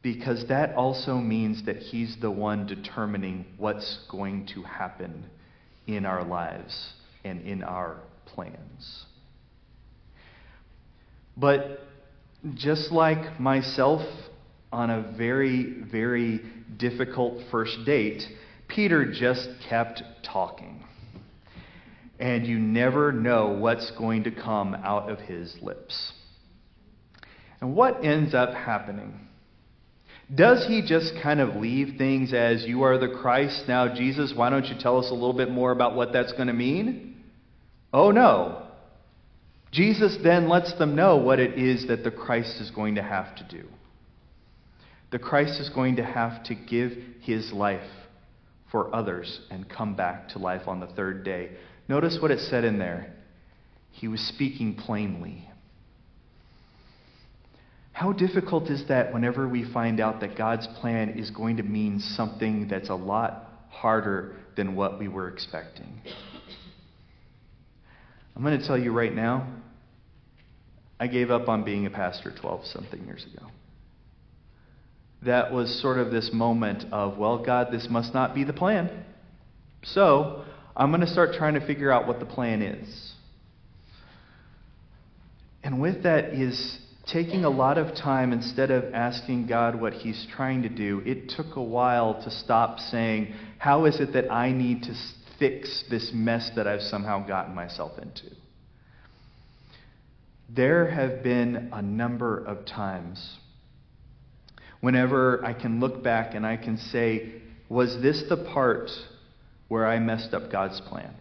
Because 0.03 0.47
that 0.49 0.75
also 0.75 1.17
means 1.17 1.65
that 1.65 1.79
he's 1.79 2.17
the 2.21 2.31
one 2.31 2.67
determining 2.67 3.47
what's 3.57 4.01
going 4.11 4.47
to 4.55 4.63
happen 4.63 5.25
in 5.87 6.05
our 6.05 6.23
lives 6.23 6.93
and 7.25 7.41
in 7.47 7.65
our 7.65 7.97
plans. 8.27 9.07
But 11.37 11.81
just 12.55 12.93
like 12.93 13.39
myself 13.39 14.03
on 14.73 14.91
a 14.91 15.13
very, 15.17 15.83
very 15.91 16.41
difficult 16.77 17.43
first 17.51 17.79
date, 17.85 18.23
Peter 18.69 19.11
just 19.13 19.49
kept 19.69 20.03
talking. 20.23 20.83
And 22.19 22.47
you 22.47 22.59
never 22.59 23.13
know 23.13 23.49
what's 23.59 23.91
going 23.99 24.25
to 24.25 24.31
come 24.31 24.75
out 24.75 25.11
of 25.11 25.19
his 25.19 25.55
lips. 25.61 26.13
And 27.61 27.75
what 27.75 28.05
ends 28.05 28.35
up 28.35 28.55
happening? 28.55 29.21
Does 30.35 30.67
he 30.67 30.83
just 30.85 31.13
kind 31.23 31.41
of 31.41 31.57
leave 31.57 31.97
things 31.99 32.33
as 32.33 32.65
you 32.65 32.83
are 32.83 32.99
the 32.99 33.17
Christ? 33.21 33.65
Now, 33.69 33.95
Jesus, 33.95 34.33
why 34.35 34.51
don't 34.51 34.65
you 34.67 34.75
tell 34.79 34.99
us 34.99 35.11
a 35.11 35.15
little 35.15 35.35
bit 35.35 35.51
more 35.51 35.71
about 35.71 35.95
what 35.95 36.13
that's 36.13 36.33
going 36.33 36.49
to 36.49 36.55
mean? 36.55 37.23
Oh, 37.93 38.11
no. 38.11 38.66
Jesus 39.77 40.17
then 40.25 40.49
lets 40.49 40.73
them 40.79 40.97
know 40.97 41.19
what 41.19 41.39
it 41.39 41.59
is 41.59 41.87
that 41.89 42.03
the 42.03 42.11
Christ 42.11 42.63
is 42.63 42.71
going 42.71 42.95
to 42.95 43.03
have 43.03 43.37
to 43.37 43.45
do. 43.45 43.69
The 45.13 45.19
Christ 45.19 45.61
is 45.61 45.69
going 45.69 45.97
to 45.97 46.03
have 46.03 46.43
to 46.45 46.55
give 46.55 46.93
his 47.21 47.53
life 47.53 47.87
for 48.73 48.95
others 48.95 49.41
and 49.51 49.69
come 49.69 49.95
back 49.95 50.31
to 50.31 50.39
life 50.39 50.67
on 50.67 50.81
the 50.81 50.87
third 50.87 51.25
day. 51.25 51.51
Notice 51.91 52.17
what 52.23 52.31
it 52.31 52.41
said 52.41 52.65
in 52.65 52.79
there. 52.79 53.13
He 53.91 54.09
was 54.09 54.21
speaking 54.21 54.77
plainly. 54.77 55.47
How 57.93 58.15
difficult 58.15 58.71
is 58.71 58.89
that 58.89 59.13
whenever 59.13 59.47
we 59.47 59.71
find 59.75 60.01
out 60.01 60.21
that 60.21 60.39
God's 60.39 60.67
plan 60.81 61.19
is 61.19 61.31
going 61.31 61.59
to 61.59 61.63
mean 61.63 62.01
something 62.01 62.67
that's 62.67 62.89
a 62.89 62.95
lot 62.95 63.45
harder 63.69 64.37
than 64.57 64.75
what 64.75 64.99
we 64.99 65.09
were 65.09 65.29
expecting? 65.29 66.01
I'm 68.35 68.43
going 68.43 68.59
to 68.59 68.67
tell 68.67 68.79
you 68.79 68.93
right 68.93 69.15
now, 69.15 69.47
I 70.99 71.07
gave 71.07 71.31
up 71.31 71.49
on 71.49 71.65
being 71.65 71.87
a 71.87 71.91
pastor 71.91 72.33
12 72.41 72.67
something 72.67 73.05
years 73.05 73.27
ago. 73.33 73.47
That 75.23 75.53
was 75.53 75.81
sort 75.81 75.99
of 75.99 76.11
this 76.11 76.31
moment 76.33 76.85
of, 76.93 77.19
well, 77.19 77.45
God, 77.45 77.69
this 77.71 77.89
must 77.91 78.15
not 78.15 78.35
be 78.35 78.45
the 78.45 78.53
plan. 78.53 79.05
So 79.83 80.45
I'm 80.77 80.91
going 80.91 81.01
to 81.01 81.07
start 81.07 81.35
trying 81.35 81.55
to 81.55 81.67
figure 81.67 81.91
out 81.91 82.07
what 82.07 82.21
the 82.21 82.27
plan 82.27 82.63
is. 82.63 83.13
And 85.63 85.81
with 85.81 86.03
that 86.05 86.33
is 86.33 86.79
taking 87.07 87.45
a 87.45 87.51
lot 87.51 87.79
of 87.79 87.97
time 87.97 88.33
instead 88.33 88.71
of 88.71 88.93
asking 88.93 89.47
God 89.47 89.81
what 89.81 89.93
He's 89.95 90.27
trying 90.35 90.63
to 90.63 90.69
do. 90.69 91.03
It 91.05 91.29
took 91.31 91.57
a 91.57 91.63
while 91.63 92.23
to 92.23 92.31
stop 92.31 92.79
saying, 92.79 93.35
How 93.59 93.85
is 93.85 94.01
it 94.01 94.13
that 94.13 94.31
I 94.31 94.53
need 94.53 94.83
to 94.85 94.95
fix 95.39 95.85
this 95.91 96.11
mess 96.13 96.51
that 96.57 96.67
I've 96.67 96.83
somehow 96.83 97.27
gotten 97.27 97.55
myself 97.55 97.99
into? 97.99 98.35
There 100.49 100.89
have 100.89 101.23
been 101.23 101.71
a 101.73 101.83
number 101.83 102.39
of 102.39 102.67
times 102.67 103.39
whenever 104.81 105.45
I 105.45 105.53
can 105.53 105.81
look 105.81 106.03
back 106.03 106.35
and 106.35 106.47
I 106.47 106.57
can 106.57 106.79
say, 106.79 107.43
was 107.69 108.01
this 108.01 108.23
the 108.29 108.37
part 108.37 108.91
where 109.69 109.87
I 109.87 109.99
messed 109.99 110.33
up 110.33 110.53
God's 110.53 110.81
plan? 110.83 111.15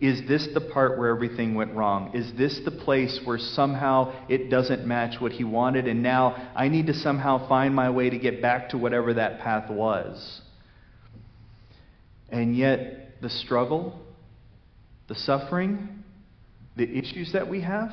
Is 0.00 0.22
this 0.26 0.48
the 0.54 0.60
part 0.60 0.98
where 0.98 1.10
everything 1.10 1.54
went 1.54 1.74
wrong? 1.74 2.12
Is 2.14 2.32
this 2.38 2.60
the 2.64 2.70
place 2.70 3.20
where 3.24 3.38
somehow 3.38 4.26
it 4.28 4.48
doesn't 4.48 4.86
match 4.86 5.20
what 5.20 5.32
He 5.32 5.44
wanted 5.44 5.86
and 5.86 6.02
now 6.02 6.52
I 6.54 6.68
need 6.68 6.86
to 6.86 6.94
somehow 6.94 7.48
find 7.48 7.74
my 7.74 7.90
way 7.90 8.08
to 8.08 8.18
get 8.18 8.40
back 8.40 8.70
to 8.70 8.78
whatever 8.78 9.14
that 9.14 9.40
path 9.40 9.70
was? 9.70 10.40
And 12.30 12.56
yet, 12.56 13.20
the 13.20 13.28
struggle, 13.28 14.00
the 15.08 15.16
suffering, 15.16 16.04
the 16.76 16.88
issues 16.88 17.32
that 17.32 17.48
we 17.48 17.60
have, 17.62 17.90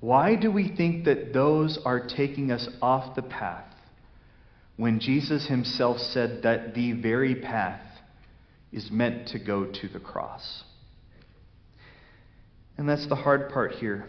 why 0.00 0.34
do 0.34 0.50
we 0.50 0.74
think 0.74 1.04
that 1.04 1.32
those 1.32 1.78
are 1.84 2.06
taking 2.06 2.50
us 2.50 2.66
off 2.80 3.14
the 3.14 3.22
path 3.22 3.66
when 4.76 4.98
Jesus 4.98 5.46
himself 5.46 5.98
said 5.98 6.40
that 6.42 6.74
the 6.74 6.92
very 6.92 7.34
path 7.34 7.82
is 8.72 8.90
meant 8.90 9.28
to 9.28 9.38
go 9.38 9.66
to 9.66 9.88
the 9.88 10.00
cross? 10.00 10.64
And 12.78 12.88
that's 12.88 13.06
the 13.08 13.16
hard 13.16 13.50
part 13.50 13.72
here. 13.72 14.08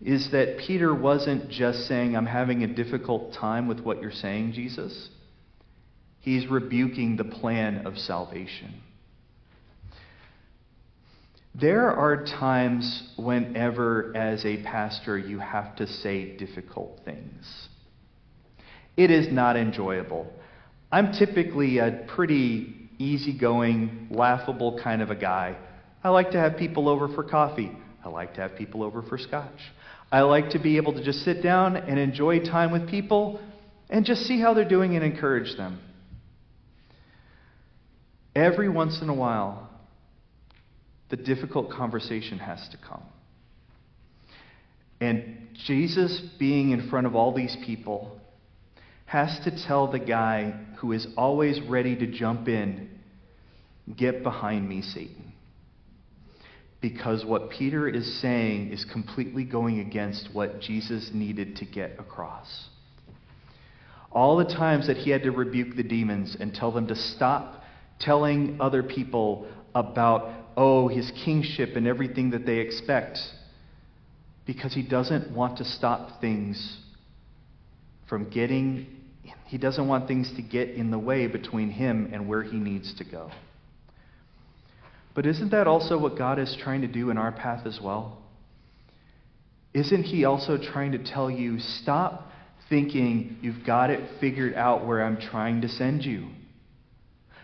Is 0.00 0.30
that 0.30 0.58
Peter 0.64 0.94
wasn't 0.94 1.50
just 1.50 1.88
saying, 1.88 2.16
I'm 2.16 2.26
having 2.26 2.62
a 2.62 2.68
difficult 2.68 3.34
time 3.34 3.66
with 3.66 3.80
what 3.80 4.00
you're 4.00 4.12
saying, 4.12 4.52
Jesus. 4.52 5.08
He's 6.20 6.46
rebuking 6.46 7.16
the 7.16 7.24
plan 7.24 7.86
of 7.86 7.98
salvation. 7.98 8.82
There 11.60 11.90
are 11.90 12.24
times 12.24 13.02
whenever, 13.16 14.16
as 14.16 14.44
a 14.44 14.62
pastor, 14.62 15.18
you 15.18 15.40
have 15.40 15.74
to 15.76 15.88
say 15.88 16.36
difficult 16.36 17.00
things. 17.04 17.68
It 18.96 19.10
is 19.10 19.32
not 19.32 19.56
enjoyable. 19.56 20.32
I'm 20.92 21.12
typically 21.12 21.78
a 21.78 22.04
pretty 22.14 22.90
easygoing, 22.98 24.08
laughable 24.10 24.78
kind 24.82 25.02
of 25.02 25.10
a 25.10 25.16
guy. 25.16 25.56
I 26.04 26.10
like 26.10 26.30
to 26.32 26.38
have 26.38 26.56
people 26.56 26.88
over 26.88 27.08
for 27.08 27.24
coffee. 27.24 27.72
I 28.04 28.08
like 28.08 28.34
to 28.34 28.40
have 28.40 28.54
people 28.56 28.84
over 28.84 29.02
for 29.02 29.18
scotch. 29.18 29.58
I 30.12 30.20
like 30.20 30.50
to 30.50 30.60
be 30.60 30.76
able 30.76 30.92
to 30.94 31.02
just 31.02 31.24
sit 31.24 31.42
down 31.42 31.76
and 31.76 31.98
enjoy 31.98 32.38
time 32.40 32.70
with 32.70 32.88
people 32.88 33.40
and 33.90 34.04
just 34.04 34.22
see 34.22 34.40
how 34.40 34.54
they're 34.54 34.68
doing 34.68 34.94
and 34.94 35.04
encourage 35.04 35.56
them. 35.56 35.80
Every 38.36 38.68
once 38.68 39.02
in 39.02 39.08
a 39.08 39.14
while, 39.14 39.67
the 41.10 41.16
difficult 41.16 41.70
conversation 41.70 42.38
has 42.38 42.68
to 42.70 42.76
come. 42.76 43.02
And 45.00 45.48
Jesus, 45.66 46.20
being 46.38 46.70
in 46.70 46.88
front 46.88 47.06
of 47.06 47.14
all 47.14 47.32
these 47.32 47.56
people, 47.64 48.20
has 49.06 49.38
to 49.44 49.66
tell 49.66 49.90
the 49.90 49.98
guy 49.98 50.50
who 50.78 50.92
is 50.92 51.06
always 51.16 51.60
ready 51.62 51.96
to 51.96 52.06
jump 52.06 52.48
in, 52.48 52.90
Get 53.96 54.22
behind 54.22 54.68
me, 54.68 54.82
Satan. 54.82 55.32
Because 56.80 57.24
what 57.24 57.50
Peter 57.50 57.88
is 57.88 58.20
saying 58.20 58.70
is 58.70 58.84
completely 58.84 59.44
going 59.44 59.80
against 59.80 60.28
what 60.32 60.60
Jesus 60.60 61.10
needed 61.12 61.56
to 61.56 61.64
get 61.64 61.98
across. 61.98 62.68
All 64.12 64.36
the 64.36 64.44
times 64.44 64.86
that 64.86 64.98
he 64.98 65.10
had 65.10 65.22
to 65.22 65.30
rebuke 65.30 65.74
the 65.74 65.82
demons 65.82 66.36
and 66.38 66.54
tell 66.54 66.70
them 66.70 66.86
to 66.88 66.94
stop 66.94 67.62
telling 67.98 68.58
other 68.60 68.82
people 68.82 69.48
about 69.74 70.37
oh, 70.58 70.88
his 70.88 71.10
kingship 71.24 71.76
and 71.76 71.86
everything 71.86 72.30
that 72.30 72.44
they 72.44 72.56
expect 72.56 73.20
because 74.44 74.74
he 74.74 74.82
doesn't 74.82 75.32
want 75.32 75.58
to 75.58 75.64
stop 75.64 76.20
things 76.20 76.78
from 78.08 78.28
getting, 78.28 78.86
he 79.46 79.56
doesn't 79.56 79.86
want 79.86 80.08
things 80.08 80.32
to 80.34 80.42
get 80.42 80.70
in 80.70 80.90
the 80.90 80.98
way 80.98 81.28
between 81.28 81.70
him 81.70 82.10
and 82.12 82.26
where 82.26 82.42
he 82.42 82.56
needs 82.56 82.92
to 82.94 83.04
go. 83.04 83.30
But 85.14 85.26
isn't 85.26 85.50
that 85.50 85.68
also 85.68 85.96
what 85.96 86.18
God 86.18 86.40
is 86.40 86.56
trying 86.60 86.80
to 86.80 86.88
do 86.88 87.10
in 87.10 87.18
our 87.18 87.30
path 87.30 87.64
as 87.64 87.78
well? 87.80 88.18
Isn't 89.74 90.02
he 90.02 90.24
also 90.24 90.58
trying 90.58 90.92
to 90.92 90.98
tell 90.98 91.30
you, 91.30 91.60
stop 91.60 92.32
thinking 92.68 93.38
you've 93.42 93.64
got 93.64 93.90
it 93.90 94.00
figured 94.18 94.54
out 94.54 94.84
where 94.84 95.04
I'm 95.04 95.20
trying 95.20 95.60
to 95.60 95.68
send 95.68 96.04
you? 96.04 96.30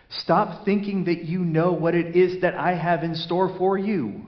Stop 0.09 0.65
thinking 0.65 1.05
that 1.05 1.23
you 1.23 1.39
know 1.39 1.73
what 1.73 1.95
it 1.95 2.15
is 2.15 2.41
that 2.41 2.55
I 2.55 2.75
have 2.75 3.03
in 3.03 3.15
store 3.15 3.55
for 3.57 3.77
you. 3.77 4.21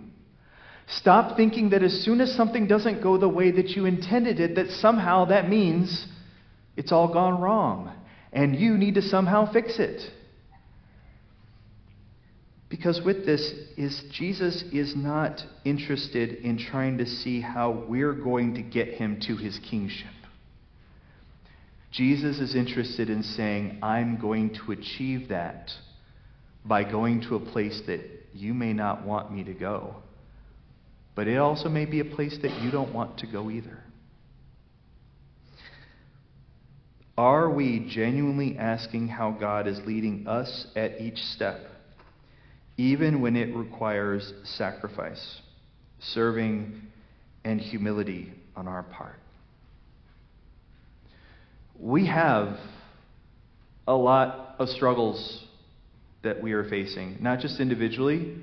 Stop 0.88 1.36
thinking 1.36 1.72
that 1.72 1.84
as 1.84 2.04
soon 2.04 2.22
as 2.22 2.34
something 2.36 2.68
doesn't 2.68 3.04
go 3.04 3.18
the 3.18 3.28
way 3.28 3.52
that 3.52 3.70
you 3.70 3.86
intended 3.86 4.40
it, 4.40 4.56
that 4.56 4.70
somehow 4.70 5.26
that 5.26 5.50
means 5.50 6.08
it's 6.78 6.92
all 6.92 7.12
gone 7.12 7.42
wrong 7.42 7.94
and 8.32 8.56
you 8.56 8.78
need 8.78 8.96
to 8.96 9.02
somehow 9.02 9.52
fix 9.52 9.80
it. 9.80 10.02
Because 12.70 13.02
with 13.04 13.26
this 13.26 13.54
is 13.78 14.04
Jesus 14.12 14.64
is 14.74 14.94
not 14.96 15.42
interested 15.64 16.34
in 16.44 16.58
trying 16.58 16.98
to 16.98 17.06
see 17.06 17.40
how 17.42 17.86
we're 17.88 18.14
going 18.14 18.56
to 18.56 18.62
get 18.62 18.90
him 18.90 19.20
to 19.28 19.38
his 19.38 19.60
kingship. 19.70 20.08
Jesus 21.98 22.38
is 22.38 22.54
interested 22.54 23.10
in 23.10 23.24
saying, 23.24 23.80
I'm 23.82 24.20
going 24.20 24.54
to 24.54 24.72
achieve 24.72 25.30
that 25.30 25.72
by 26.64 26.84
going 26.84 27.22
to 27.22 27.36
a 27.36 27.40
place 27.40 27.82
that 27.88 28.02
you 28.36 28.54
may 28.54 28.72
not 28.72 29.04
want 29.04 29.32
me 29.32 29.44
to 29.46 29.54
go. 29.54 29.96
But 31.16 31.28
it 31.28 31.38
also 31.38 31.70
may 31.70 31.86
be 31.86 32.00
a 32.00 32.06
place 32.06 32.38
that 32.44 32.62
you 32.62 32.70
don't 32.70 32.94
want 32.94 33.18
to 33.18 33.26
go 33.26 33.50
either. 33.50 33.84
Are 37.18 37.50
we 37.50 37.88
genuinely 37.90 38.60
asking 38.60 39.08
how 39.08 39.32
God 39.32 39.66
is 39.66 39.80
leading 39.88 40.28
us 40.28 40.68
at 40.76 41.02
each 41.02 41.18
step, 41.18 41.62
even 42.78 43.22
when 43.22 43.36
it 43.36 43.56
requires 43.56 44.34
sacrifice, 44.44 45.42
serving, 45.98 46.80
and 47.44 47.60
humility 47.60 48.34
on 48.56 48.68
our 48.68 48.84
part? 48.84 49.18
We 51.80 52.08
have 52.08 52.58
a 53.88 53.96
lot 53.96 54.56
of 54.60 54.70
struggles 54.70 55.46
that 56.24 56.42
we 56.42 56.54
are 56.54 56.68
facing, 56.70 57.18
not 57.22 57.40
just 57.40 57.60
individually, 57.60 58.36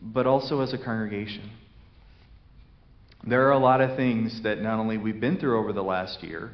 but 0.00 0.26
also 0.26 0.60
as 0.60 0.72
a 0.72 0.78
congregation. 0.78 1.50
There 3.26 3.48
are 3.48 3.52
a 3.52 3.58
lot 3.58 3.80
of 3.80 3.96
things 3.96 4.42
that 4.42 4.60
not 4.60 4.78
only 4.78 4.98
we've 4.98 5.20
been 5.20 5.38
through 5.38 5.58
over 5.58 5.72
the 5.72 5.82
last 5.82 6.22
year, 6.22 6.50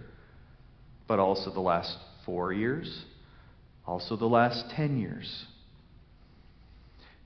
but 1.09 1.19
also 1.19 1.53
the 1.53 1.61
last 1.61 1.97
four 2.25 2.53
years, 2.53 3.05
also 3.85 4.17
the 4.17 4.27
last 4.27 4.71
10 4.77 4.99
years. 4.99 5.47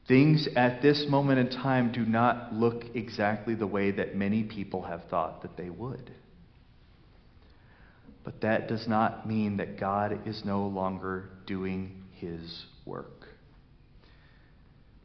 Things 0.08 0.48
at 0.56 0.80
this 0.80 1.04
moment 1.08 1.38
in 1.38 1.50
time 1.50 1.92
do 1.92 2.04
not 2.06 2.54
look 2.54 2.84
exactly 2.94 3.54
the 3.54 3.66
way 3.66 3.90
that 3.90 4.16
many 4.16 4.42
people 4.42 4.82
have 4.82 5.02
thought 5.10 5.42
that 5.42 5.56
they 5.58 5.68
would. 5.68 6.10
But 8.24 8.40
that 8.40 8.68
does 8.68 8.88
not 8.88 9.28
mean 9.28 9.58
that 9.58 9.78
God 9.78 10.26
is 10.26 10.42
no 10.44 10.66
longer 10.66 11.28
doing 11.46 12.04
his 12.12 12.64
work. 12.86 13.28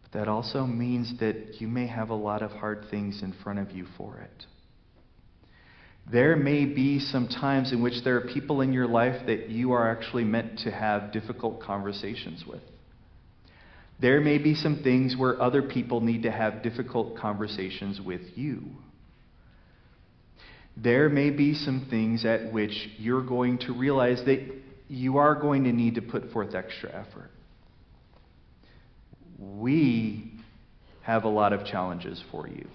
But 0.01 0.11
That 0.13 0.27
also 0.27 0.65
means 0.65 1.19
that 1.19 1.59
you 1.59 1.67
may 1.67 1.87
have 1.87 2.09
a 2.09 2.15
lot 2.15 2.41
of 2.41 2.51
hard 2.51 2.85
things 2.89 3.21
in 3.21 3.33
front 3.43 3.59
of 3.59 3.71
you 3.71 3.85
for 3.97 4.19
it. 4.19 4.45
There 6.11 6.35
may 6.35 6.65
be 6.65 6.99
some 6.99 7.27
times 7.27 7.71
in 7.71 7.83
which 7.83 8.03
there 8.03 8.15
are 8.15 8.21
people 8.33 8.61
in 8.61 8.73
your 8.73 8.87
life 8.87 9.27
that 9.27 9.49
you 9.49 9.73
are 9.73 9.91
actually 9.91 10.23
meant 10.23 10.59
to 10.59 10.71
have 10.71 11.11
difficult 11.11 11.61
conversations 11.61 12.45
with. 12.47 12.61
There 13.99 14.21
may 14.21 14.37
be 14.37 14.55
some 14.55 14.81
things 14.81 15.15
where 15.15 15.39
other 15.39 15.61
people 15.61 16.01
need 16.01 16.23
to 16.23 16.31
have 16.31 16.63
difficult 16.63 17.17
conversations 17.17 18.01
with 18.01 18.21
you. 18.35 18.63
There 20.81 21.09
may 21.09 21.29
be 21.29 21.53
some 21.55 21.87
things 21.89 22.25
at 22.25 22.53
which 22.53 22.89
you're 22.97 23.25
going 23.25 23.59
to 23.59 23.73
realize 23.73 24.23
that 24.25 24.39
you 24.87 25.17
are 25.17 25.35
going 25.35 25.65
to 25.65 25.71
need 25.71 25.95
to 25.95 26.01
put 26.01 26.31
forth 26.31 26.55
extra 26.55 26.89
effort 26.89 27.31
we 29.39 30.31
have 31.01 31.23
a 31.23 31.29
lot 31.29 31.53
of 31.53 31.65
challenges 31.65 32.23
for 32.31 32.47
you. 32.47 32.67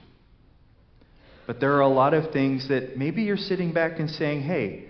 But 1.47 1.61
there 1.61 1.75
are 1.75 1.83
a 1.83 1.89
lot 1.89 2.15
of 2.15 2.33
things 2.33 2.69
that 2.69 2.97
maybe 2.97 3.23
you're 3.23 3.37
sitting 3.37 3.73
back 3.73 3.99
and 3.99 4.09
saying, 4.09 4.43
hey, 4.43 4.87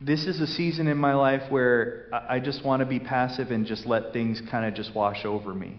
this 0.00 0.26
is 0.26 0.40
a 0.40 0.46
season 0.46 0.88
in 0.88 0.98
my 0.98 1.14
life 1.14 1.50
where 1.50 2.08
I 2.12 2.40
just 2.40 2.64
want 2.64 2.80
to 2.80 2.86
be 2.86 2.98
passive 2.98 3.50
and 3.50 3.64
just 3.64 3.86
let 3.86 4.12
things 4.12 4.42
kind 4.50 4.66
of 4.66 4.74
just 4.74 4.94
wash 4.94 5.24
over 5.24 5.54
me. 5.54 5.76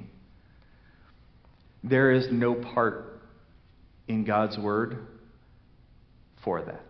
There 1.83 2.11
is 2.11 2.27
no 2.31 2.55
part 2.55 3.21
in 4.07 4.23
God's 4.23 4.57
Word 4.57 5.05
for 6.47 6.61
that. 6.61 6.81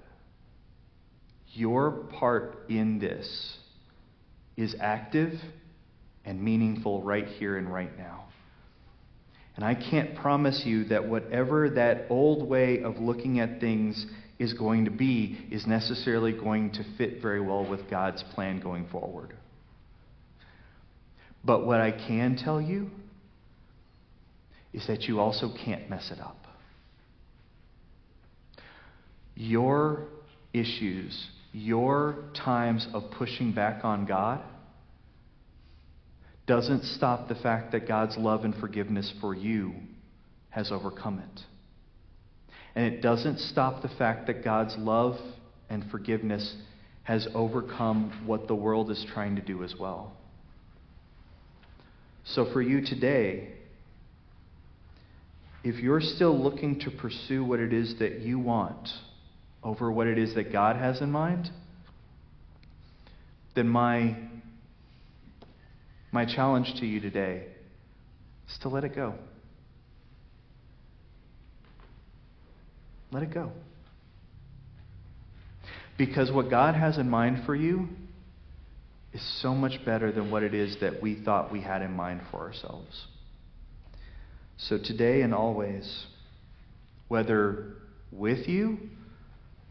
Your 1.54 1.89
part 2.20 2.70
in 2.70 3.00
this 3.00 3.58
is 4.56 4.76
active 4.80 5.34
and 6.26 6.39
meaningful 6.39 7.02
right 7.02 7.26
here 7.26 7.58
and 7.58 7.74
right 7.74 7.98
now. 7.98 8.26
And 9.56 9.65
I 9.65 9.74
can't 9.74 10.13
promise 10.13 10.62
you 10.63 10.84
that 10.89 11.08
whatever 11.08 11.72
that 11.72 12.06
old 12.12 12.48
way 12.48 12.84
of 12.84 13.00
looking 13.00 13.39
at 13.39 13.60
things 13.60 14.06
is 14.38 14.54
going 14.54 14.86
to 14.86 14.91
be 14.91 15.48
is 15.50 15.65
necessarily 15.65 16.34
going 16.34 16.74
to 16.74 16.86
fit 16.96 17.20
very 17.20 17.41
well 17.41 17.67
with 17.67 17.89
God's 17.89 18.22
plan 18.36 18.60
going 18.60 18.88
forward. 18.89 19.36
But 21.43 21.65
what 21.65 21.82
I 21.82 21.89
can 21.89 22.36
tell 22.38 22.62
you 22.62 22.91
is 24.72 24.86
that 24.86 25.06
you 25.06 25.20
also 25.20 25.52
can't 25.65 25.89
mess 25.89 26.12
it 26.12 26.20
up. 26.20 26.47
Your 29.39 30.08
issues, 30.52 31.28
your 31.54 32.23
times 32.34 32.88
of 32.91 33.04
pushing 33.12 33.52
back 33.52 33.86
on 33.86 34.08
God, 34.08 34.41
doesn't 36.47 36.84
stop 36.84 37.28
the 37.28 37.36
fact 37.36 37.71
that 37.73 37.88
God's 37.88 38.17
love 38.17 38.45
and 38.45 38.56
forgiveness 38.56 39.13
for 39.21 39.36
you 39.36 39.76
has 40.50 40.71
overcome 40.71 41.19
it. 41.19 41.41
And 42.73 42.86
it 42.86 43.02
doesn't 43.04 43.39
stop 43.39 43.84
the 43.84 43.89
fact 43.89 44.26
that 44.26 44.43
God's 44.43 44.76
love 44.76 45.19
and 45.69 45.86
forgiveness 45.91 46.56
has 47.04 47.28
overcome 47.36 48.23
what 48.26 48.47
the 48.47 48.56
world 48.56 48.89
is 48.89 49.06
trying 49.13 49.36
to 49.36 49.41
do 49.43 49.63
as 49.63 49.76
well. 49.80 50.17
So 52.26 52.52
for 52.52 52.62
you 52.62 52.84
today, 52.84 53.50
if 55.63 55.76
you're 55.76 56.02
still 56.02 56.36
looking 56.36 56.80
to 56.80 56.89
pursue 56.89 57.43
what 57.43 57.60
it 57.60 57.71
is 57.71 58.00
that 58.00 58.21
you 58.21 58.39
want 58.39 58.89
over 59.63 59.91
what 59.91 60.08
it 60.08 60.17
is 60.17 60.36
that 60.36 60.52
God 60.52 60.76
has 60.76 61.02
in 61.02 61.12
mind, 61.12 61.50
then 63.56 63.67
my 63.67 64.15
my 66.12 66.26
challenge 66.26 66.74
to 66.80 66.86
you 66.86 67.00
today 67.00 67.48
is 68.50 68.58
to 68.60 68.70
let 68.70 68.84
it 68.84 68.96
go. 68.96 69.13
Let 73.12 73.24
it 73.24 73.34
go. 73.34 73.52
Because 75.98 76.32
what 76.32 76.50
God 76.50 76.76
has 76.76 76.98
in 76.98 77.10
mind 77.10 77.43
for 77.46 77.56
you 77.56 77.89
is 79.13 79.22
so 79.41 79.56
much 79.56 79.84
better 79.86 80.12
than 80.12 80.30
what 80.30 80.43
it 80.43 80.54
is 80.54 80.78
that 80.82 81.02
we 81.02 81.15
thought 81.15 81.52
we 81.52 81.62
had 81.62 81.82
in 81.82 81.91
mind 81.91 82.22
for 82.30 82.39
ourselves. 82.39 83.08
So 84.58 84.78
today 84.78 85.22
and 85.22 85.34
always, 85.34 86.06
whether 87.08 87.76
with 88.12 88.48
you 88.48 88.80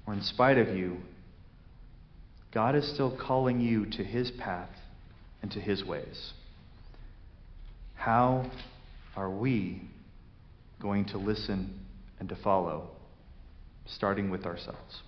or 0.06 0.14
in 0.14 0.22
spite 0.22 0.58
of 0.58 0.68
you, 0.68 0.98
God 2.52 2.74
is 2.74 2.90
still 2.92 3.16
calling 3.16 3.60
you 3.60 3.86
to 3.86 4.04
his 4.04 4.30
path 4.30 4.70
and 5.42 5.50
to 5.52 5.60
his 5.60 5.84
ways. 5.84 6.32
How 7.96 8.50
are 9.16 9.30
we 9.30 9.82
going 10.80 11.06
to 11.06 11.18
listen 11.18 11.80
and 12.20 12.28
to 12.28 12.36
follow, 12.36 12.90
starting 13.86 14.30
with 14.30 14.46
ourselves? 14.46 15.02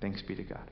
Thanks 0.00 0.22
be 0.22 0.34
to 0.36 0.44
God. 0.44 0.70